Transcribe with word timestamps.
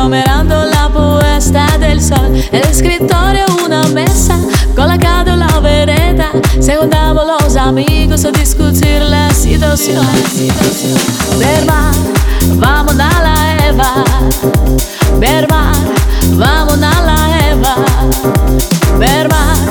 aglomerando 0.00 0.64
la 0.64 0.88
puesta 0.88 1.76
del 1.78 2.00
sol. 2.00 2.32
El 2.52 2.62
escritorio, 2.62 3.44
una 3.66 3.86
mesa, 3.88 4.34
con 4.74 4.88
la 4.88 5.60
vereda. 5.60 6.30
Se 6.58 6.76
juntaban 6.76 7.26
los 7.26 7.54
amigos 7.56 8.24
a 8.24 8.30
discutere 8.30 9.04
la 9.04 9.30
situación. 9.34 10.06
Bermar, 11.38 11.92
vamos 12.56 12.94
a 12.94 13.22
la 13.22 13.66
Eva. 13.68 14.04
Bermar, 15.18 15.76
vamos 16.32 16.82
a 16.82 17.02
la 17.02 17.50
Eva. 17.50 17.76
Bermar. 18.98 19.69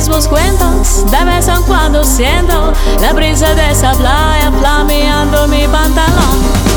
mismos 0.00 0.28
cuentos 0.28 1.04
de 1.10 1.24
vez 1.26 1.46
en 1.46 1.62
cuando 1.64 2.02
siento 2.02 2.72
la 3.02 3.12
brisa 3.12 3.54
de 3.54 3.70
esa 3.70 3.92
playa 3.92 4.50
flameando 4.58 5.46
mi 5.46 5.68
pantalón. 5.68 6.69